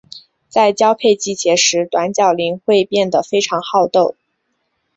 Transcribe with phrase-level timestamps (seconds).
[0.49, 4.15] 在交配季节时短角羚会变得非常好斗。